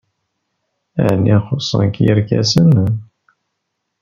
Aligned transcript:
Ɛni 1.07 1.35
xuṣṣen-ken 1.45 2.05
yerkasen? 2.05 2.71